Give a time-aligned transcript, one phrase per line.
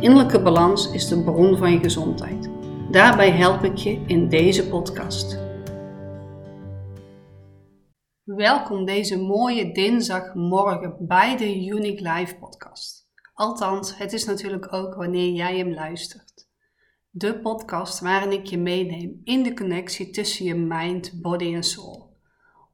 [0.00, 2.50] Innerlijke balans is de bron van je gezondheid.
[2.90, 5.38] Daarbij help ik je in deze podcast.
[8.24, 13.08] Welkom deze mooie dinsdagmorgen bij de Unique Life podcast.
[13.34, 16.48] Althans, het is natuurlijk ook wanneer jij hem luistert.
[17.10, 22.16] De podcast waarin ik je meeneem in de connectie tussen je mind, body en soul.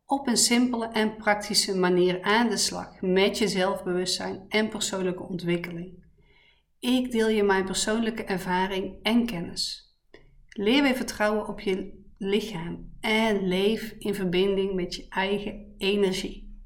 [0.06, 6.03] Op een simpele en praktische manier aan de slag met je zelfbewustzijn en persoonlijke ontwikkeling.
[6.84, 9.94] Ik deel je mijn persoonlijke ervaring en kennis.
[10.48, 16.62] Leer weer vertrouwen op je lichaam en leef in verbinding met je eigen energie.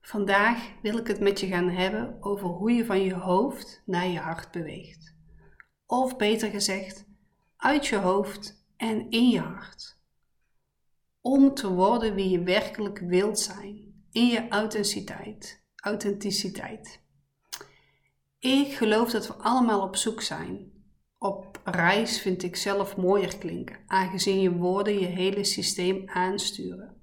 [0.00, 4.06] Vandaag wil ik het met je gaan hebben over hoe je van je hoofd naar
[4.06, 5.14] je hart beweegt.
[5.86, 7.06] Of beter gezegd,
[7.56, 9.98] uit je hoofd en in je hart.
[11.20, 15.64] Om te worden wie je werkelijk wilt zijn, in je authenticiteit.
[15.76, 17.04] authenticiteit.
[18.38, 20.72] Ik geloof dat we allemaal op zoek zijn.
[21.18, 26.96] Op reis vind ik zelf mooier klinken, aangezien je woorden je hele systeem aansturen.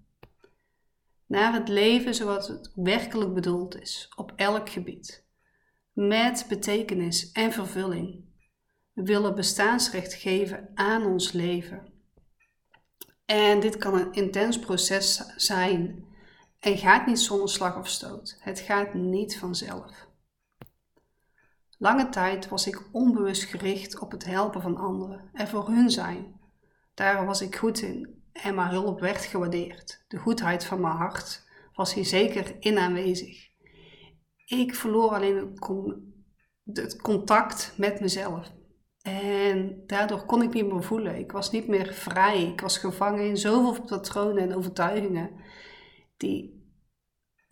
[1.26, 5.26] Naar het leven zoals het werkelijk bedoeld is, op elk gebied.
[5.94, 8.26] Met betekenis en vervulling.
[8.94, 11.94] We willen bestaansrecht geven aan ons leven.
[13.26, 16.06] En dit kan een intens proces zijn
[16.60, 18.38] en gaat niet zonder slag of stoot.
[18.40, 20.03] Het gaat niet vanzelf.
[21.78, 26.40] Lange tijd was ik onbewust gericht op het helpen van anderen en voor hun zijn.
[26.94, 30.06] Daar was ik goed in en mijn hulp werd gewaardeerd.
[30.08, 33.50] De goedheid van mijn hart was hier zeker in aanwezig.
[34.46, 35.60] Ik verloor alleen
[36.74, 38.52] het contact met mezelf.
[39.02, 41.16] En daardoor kon ik niet meer voelen.
[41.16, 42.44] Ik was niet meer vrij.
[42.44, 45.32] Ik was gevangen in zoveel patronen en overtuigingen
[46.18, 46.53] die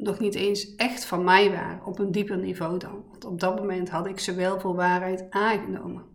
[0.02, 3.06] nog niet eens echt van mij waren, op een dieper niveau dan.
[3.10, 6.06] Want op dat moment had ik ze wel voor waarheid aangenomen.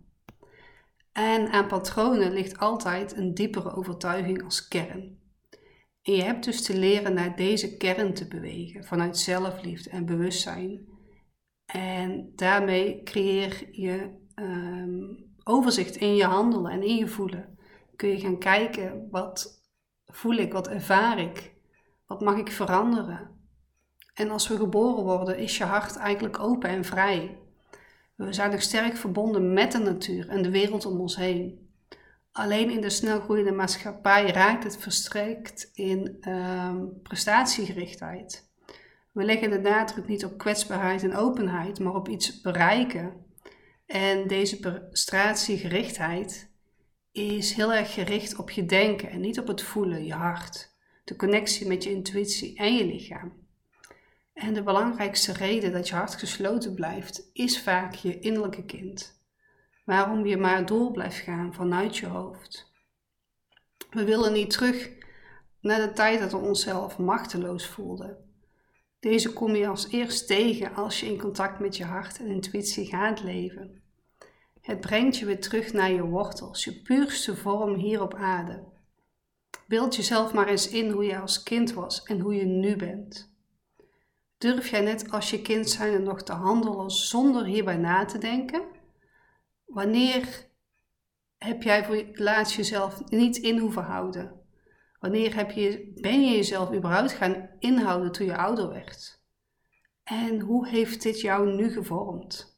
[1.11, 5.19] En aan patronen ligt altijd een diepere overtuiging als kern.
[6.01, 10.87] En je hebt dus te leren naar deze kern te bewegen, vanuit zelfliefde en bewustzijn.
[11.65, 17.57] En daarmee creëer je um, overzicht in je handelen en in je voelen.
[17.95, 19.63] Kun je gaan kijken, wat
[20.05, 21.53] voel ik, wat ervaar ik,
[22.05, 23.36] wat mag ik veranderen?
[24.17, 27.37] En als we geboren worden, is je hart eigenlijk open en vrij.
[28.15, 31.69] We zijn nog sterk verbonden met de natuur en de wereld om ons heen.
[32.31, 38.49] Alleen in de snelgroeiende maatschappij raakt het verstrekt in uh, prestatiegerichtheid.
[39.11, 43.25] We leggen de nadruk niet op kwetsbaarheid en openheid, maar op iets bereiken.
[43.85, 46.49] En deze prestatiegerichtheid
[47.11, 51.15] is heel erg gericht op je denken en niet op het voelen, je hart, de
[51.15, 53.46] connectie met je intuïtie en je lichaam.
[54.37, 59.21] En de belangrijkste reden dat je hart gesloten blijft, is vaak je innerlijke kind.
[59.85, 62.71] Waarom je maar door blijft gaan vanuit je hoofd.
[63.89, 64.89] We willen niet terug
[65.61, 68.17] naar de tijd dat we onszelf machteloos voelden.
[68.99, 72.85] Deze kom je als eerst tegen als je in contact met je hart en intuïtie
[72.85, 73.81] gaat leven.
[74.61, 78.63] Het brengt je weer terug naar je wortels, je puurste vorm hier op aarde.
[79.67, 83.35] Beeld jezelf maar eens in hoe je als kind was en hoe je nu bent.
[84.37, 88.61] Durf jij net als je kind zijn nog te handelen zonder hierbij na te denken?
[89.65, 90.47] Wanneer
[91.37, 94.41] heb jij voor laatst jezelf niet in hoeven houden?
[94.99, 99.21] Wanneer heb je, ben je jezelf überhaupt gaan inhouden toen je ouder werd?
[100.03, 102.55] En hoe heeft dit jou nu gevormd?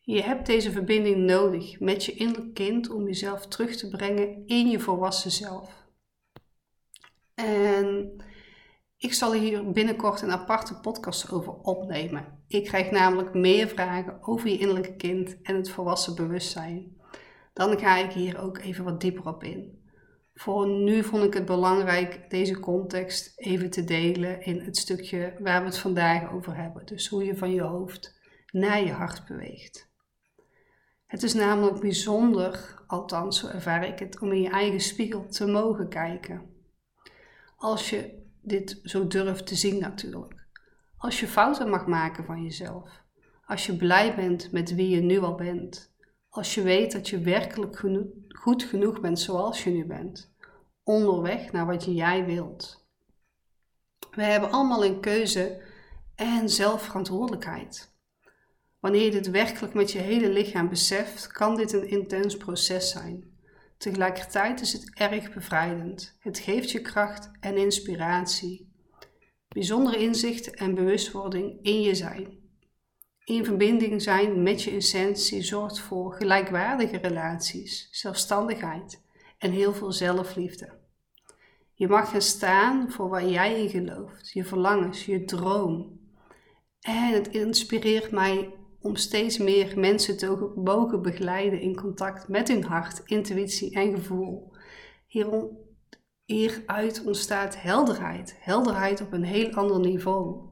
[0.00, 4.68] Je hebt deze verbinding nodig met je innerlijk kind om jezelf terug te brengen in
[4.68, 5.86] je volwassen zelf.
[7.34, 8.16] En
[9.06, 12.24] ik zal hier binnenkort een aparte podcast over opnemen.
[12.48, 16.96] Ik krijg namelijk meer vragen over je innerlijke kind en het volwassen bewustzijn.
[17.52, 19.84] Dan ga ik hier ook even wat dieper op in.
[20.34, 25.60] Voor nu vond ik het belangrijk deze context even te delen in het stukje waar
[25.60, 26.86] we het vandaag over hebben.
[26.86, 28.20] Dus hoe je van je hoofd
[28.50, 29.90] naar je hart beweegt.
[31.06, 35.46] Het is namelijk bijzonder, althans zo ervaar ik het, om in je eigen spiegel te
[35.46, 36.54] mogen kijken.
[37.56, 40.46] Als je dit zo durft te zien natuurlijk.
[40.96, 43.04] Als je fouten mag maken van jezelf.
[43.44, 45.94] Als je blij bent met wie je nu al bent.
[46.28, 47.82] Als je weet dat je werkelijk
[48.28, 50.34] goed genoeg bent zoals je nu bent.
[50.82, 52.86] Onderweg naar wat jij wilt.
[54.10, 55.62] We hebben allemaal een keuze
[56.14, 57.94] en zelfverantwoordelijkheid.
[58.80, 63.35] Wanneer je dit werkelijk met je hele lichaam beseft, kan dit een intens proces zijn.
[63.78, 66.16] Tegelijkertijd is het erg bevrijdend.
[66.20, 68.72] Het geeft je kracht en inspiratie.
[69.48, 72.44] Bijzondere inzichten en bewustwording in je zijn.
[73.24, 79.02] In verbinding zijn met je essentie zorgt voor gelijkwaardige relaties, zelfstandigheid
[79.38, 80.78] en heel veel zelfliefde.
[81.74, 86.00] Je mag gaan staan voor waar jij in gelooft, je verlangens, je droom.
[86.80, 88.54] En het inspireert mij
[88.86, 94.52] om steeds meer mensen te mogen begeleiden in contact met hun hart, intuïtie en gevoel.
[96.24, 100.48] Hieruit ontstaat helderheid, helderheid op een heel ander niveau.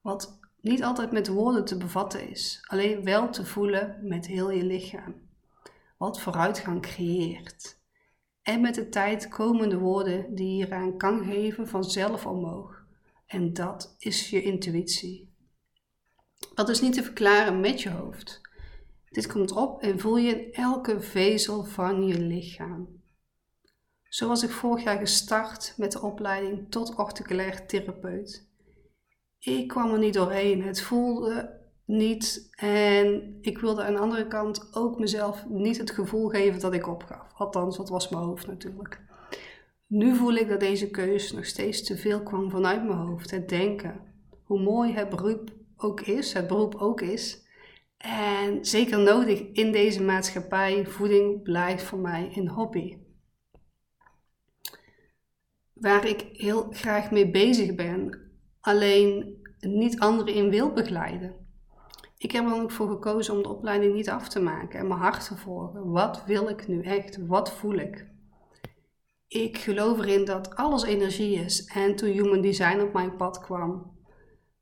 [0.00, 4.64] Wat niet altijd met woorden te bevatten is, alleen wel te voelen met heel je
[4.64, 5.14] lichaam.
[5.98, 7.78] Wat vooruitgang creëert.
[8.42, 12.84] En met de tijd komen de woorden die je eraan kan geven vanzelf omhoog.
[13.26, 15.29] En dat is je intuïtie.
[16.60, 18.40] Dat is niet te verklaren met je hoofd.
[19.08, 23.02] Dit komt op en voel je in elke vezel van je lichaam.
[24.02, 28.48] Zo was ik vorig jaar gestart met de opleiding tot orticulair therapeut.
[29.38, 30.62] Ik kwam er niet doorheen.
[30.62, 36.28] Het voelde niet en ik wilde aan de andere kant ook mezelf niet het gevoel
[36.28, 37.32] geven dat ik opgaf.
[37.34, 39.00] Althans, dat was mijn hoofd natuurlijk.
[39.86, 43.30] Nu voel ik dat deze keuze nog steeds te veel kwam vanuit mijn hoofd.
[43.30, 44.00] Het denken.
[44.44, 47.48] Hoe mooi het beroep ook is, het beroep ook is.
[47.96, 52.98] En zeker nodig in deze maatschappij, voeding blijft voor mij een hobby.
[55.72, 58.30] Waar ik heel graag mee bezig ben,
[58.60, 61.48] alleen niet anderen in wil begeleiden.
[62.16, 65.00] Ik heb er ook voor gekozen om de opleiding niet af te maken en mijn
[65.00, 65.90] hart te volgen.
[65.90, 67.26] Wat wil ik nu echt?
[67.26, 68.08] Wat voel ik?
[69.28, 71.64] Ik geloof erin dat alles energie is.
[71.64, 73.98] En toen Human Design op mijn pad kwam,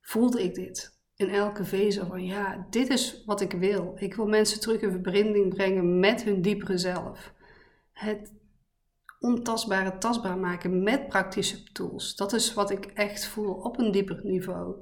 [0.00, 3.94] voelde ik dit in elke vezel van ja, dit is wat ik wil.
[3.97, 7.32] Ik wil mensen terug in verbinding brengen met hun diepere zelf.
[7.93, 8.32] Het
[9.20, 12.17] ontastbare tastbaar maken met praktische tools.
[12.17, 14.75] Dat is wat ik echt voel op een dieper niveau.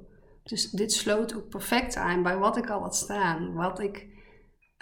[0.42, 4.06] Dus dit sloot ook perfect aan bij wat ik al had staan, wat ik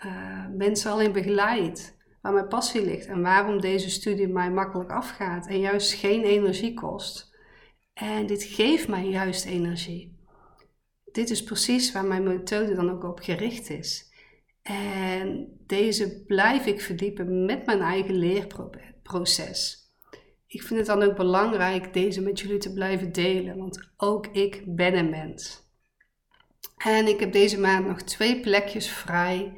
[0.07, 4.91] uh, mensen al in begeleid, waar mijn passie ligt en waarom deze studie mij makkelijk
[4.91, 7.33] afgaat en juist geen energie kost.
[7.93, 10.14] En dit geeft mij juist energie
[11.15, 14.13] dit is precies waar mijn methode dan ook op gericht is.
[14.63, 19.79] En deze blijf ik verdiepen met mijn eigen leerproces.
[20.47, 24.63] Ik vind het dan ook belangrijk deze met jullie te blijven delen, want ook ik
[24.67, 25.63] ben een mens.
[26.77, 29.57] En ik heb deze maand nog twee plekjes vrij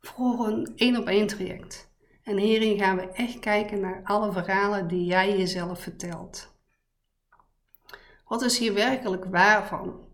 [0.00, 1.90] voor een één op één traject.
[2.22, 6.54] En hierin gaan we echt kijken naar alle verhalen die jij jezelf vertelt.
[8.24, 10.10] Wat is hier werkelijk waar van?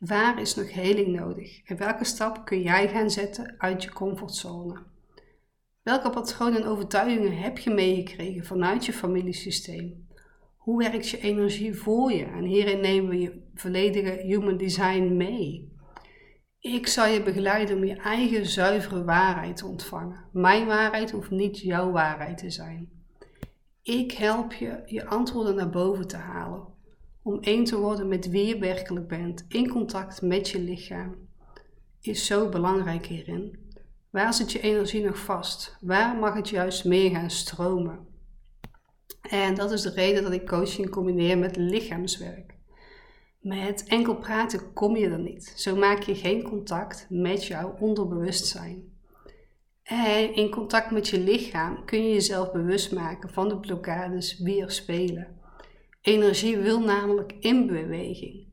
[0.00, 4.82] Waar is nog heling nodig en welke stap kun jij gaan zetten uit je comfortzone?
[5.82, 10.08] Welke patronen en overtuigingen heb je meegekregen vanuit je familiesysteem?
[10.56, 12.24] Hoe werkt je energie voor je?
[12.24, 15.72] En hierin nemen we je volledige human design mee.
[16.60, 20.24] Ik zal je begeleiden om je eigen zuivere waarheid te ontvangen.
[20.32, 22.88] Mijn waarheid hoeft niet jouw waarheid te zijn.
[23.82, 26.78] Ik help je je antwoorden naar boven te halen
[27.22, 31.16] om één te worden met wie je werkelijk bent, in contact met je lichaam,
[32.00, 33.58] is zo belangrijk hierin.
[34.10, 35.76] Waar zit je energie nog vast?
[35.80, 38.08] Waar mag het juist mee gaan stromen?
[39.20, 42.54] En dat is de reden dat ik coaching combineer met lichaamswerk.
[43.40, 45.52] Met enkel praten kom je er niet.
[45.56, 48.98] Zo maak je geen contact met jouw onderbewustzijn.
[49.82, 54.62] En in contact met je lichaam kun je jezelf bewust maken van de blokkades die
[54.62, 55.39] er spelen.
[56.00, 58.48] Energie wil namelijk in beweging.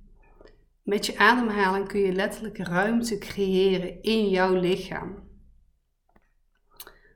[0.84, 5.28] Met je ademhaling kun je letterlijk ruimte creëren in jouw lichaam.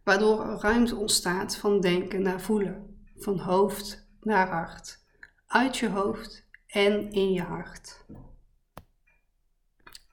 [0.03, 5.03] Waardoor er ruimte ontstaat van denken naar voelen, van hoofd naar hart,
[5.47, 8.05] uit je hoofd en in je hart.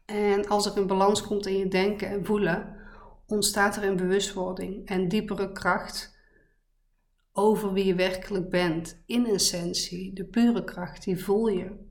[0.04, 2.76] En als er een balans komt in je denken en voelen,
[3.26, 6.17] ontstaat er een bewustwording en diepere kracht
[7.38, 11.86] over wie je werkelijk bent, in essentie, de pure kracht, die voel je.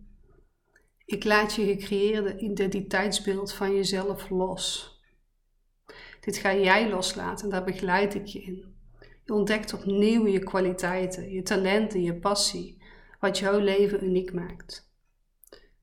[1.05, 4.95] Ik laat je gecreëerde identiteitsbeeld van jezelf los.
[6.19, 8.75] Dit ga jij loslaten, daar begeleid ik je in.
[9.25, 12.81] Je ontdekt opnieuw je kwaliteiten, je talenten, je passie,
[13.19, 14.91] wat jouw leven uniek maakt.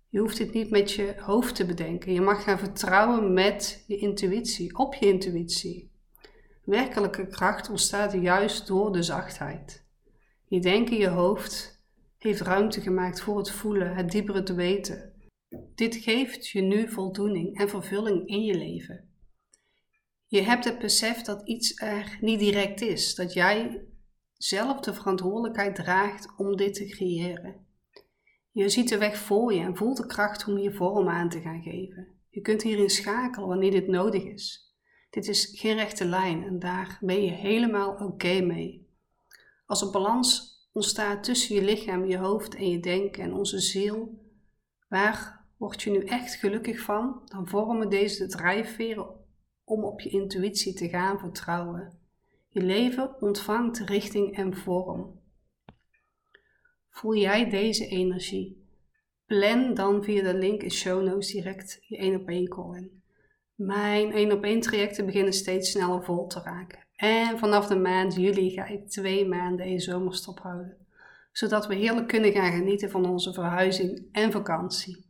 [0.08, 2.12] Je hoeft dit niet met je hoofd te bedenken.
[2.12, 5.93] Je mag gaan vertrouwen met je intuïtie, op je intuïtie.
[6.64, 9.84] Werkelijke kracht ontstaat juist door de zachtheid.
[10.48, 11.82] Je denken, je hoofd
[12.18, 15.12] heeft ruimte gemaakt voor het voelen, het diepere te weten.
[15.74, 19.08] Dit geeft je nu voldoening en vervulling in je leven.
[20.26, 23.84] Je hebt het besef dat iets er niet direct is, dat jij
[24.36, 27.66] zelf de verantwoordelijkheid draagt om dit te creëren.
[28.50, 31.40] Je ziet de weg voor je en voelt de kracht om hier vorm aan te
[31.40, 32.08] gaan geven.
[32.30, 34.73] Je kunt hierin schakelen wanneer dit nodig is.
[35.14, 38.88] Dit is geen rechte lijn en daar ben je helemaal oké mee.
[39.66, 44.18] Als een balans ontstaat tussen je lichaam, je hoofd en je denken en onze ziel,
[44.88, 49.06] waar word je nu echt gelukkig van, dan vormen deze de drijfveren
[49.64, 51.98] om op je intuïtie te gaan vertrouwen.
[52.48, 55.20] Je leven ontvangt richting en vorm.
[56.90, 58.68] Voel jij deze energie?
[59.26, 63.02] Plan dan via de link in show notes direct je 1 op 1 call in.
[63.54, 66.78] Mijn 1 op 1 trajecten beginnen steeds sneller vol te raken.
[66.96, 70.76] En vanaf de maand juli ga ik twee maanden in zomerstop houden.
[71.32, 75.06] Zodat we heerlijk kunnen gaan genieten van onze verhuizing en vakantie.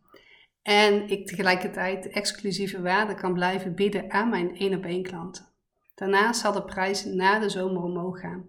[0.62, 5.46] En ik tegelijkertijd exclusieve waarde kan blijven bieden aan mijn 1 op 1 klanten.
[5.94, 8.44] Daarnaast zal de prijs na de zomer omhoog gaan.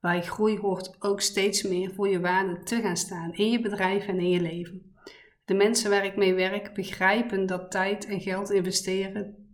[0.00, 4.06] Bij groei hoort ook steeds meer voor je waarde te gaan staan in je bedrijf
[4.06, 4.95] en in je leven.
[5.46, 9.46] De mensen waar ik mee werk begrijpen dat tijd en geld investeren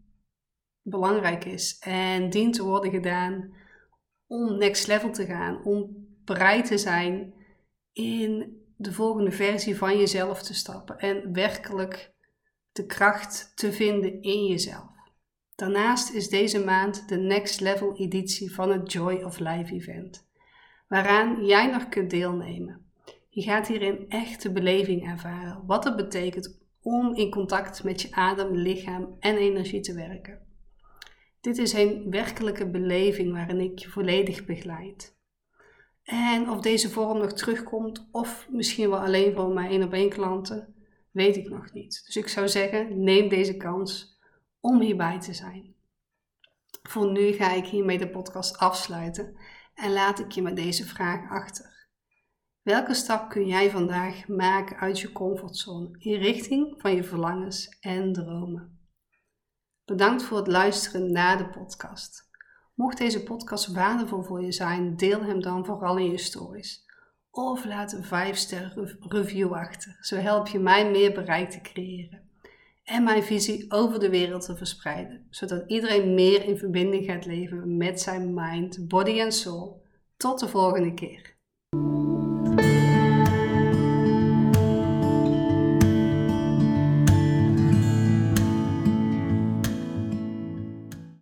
[0.82, 3.54] belangrijk is en dient te worden gedaan
[4.26, 7.34] om next level te gaan, om bereid te zijn
[7.92, 12.14] in de volgende versie van jezelf te stappen en werkelijk
[12.72, 14.90] de kracht te vinden in jezelf.
[15.54, 20.28] Daarnaast is deze maand de Next Level editie van het Joy of Life event,
[20.88, 22.91] waaraan jij nog kunt deelnemen.
[23.34, 28.54] Je gaat hierin echte beleving ervaren, wat het betekent om in contact met je adem,
[28.54, 30.46] lichaam en energie te werken.
[31.40, 35.16] Dit is een werkelijke beleving waarin ik je volledig begeleid.
[36.02, 40.10] En of deze vorm nog terugkomt, of misschien wel alleen voor mijn één op één
[40.10, 40.74] klanten,
[41.10, 42.02] weet ik nog niet.
[42.06, 44.20] Dus ik zou zeggen, neem deze kans
[44.60, 45.74] om hierbij te zijn.
[46.82, 49.36] Voor nu ga ik hiermee de podcast afsluiten
[49.74, 51.71] en laat ik je met deze vraag achter.
[52.62, 58.12] Welke stap kun jij vandaag maken uit je comfortzone in richting van je verlangens en
[58.12, 58.78] dromen?
[59.84, 62.30] Bedankt voor het luisteren naar de podcast.
[62.74, 66.84] Mocht deze podcast waardevol voor je zijn, deel hem dan vooral in je stories.
[67.30, 69.96] Of laat een 5 sterren review achter.
[70.00, 72.30] Zo help je mij meer bereik te creëren.
[72.84, 75.26] En mijn visie over de wereld te verspreiden.
[75.30, 79.82] Zodat iedereen meer in verbinding gaat leven met zijn mind, body en soul.
[80.16, 81.30] Tot de volgende keer.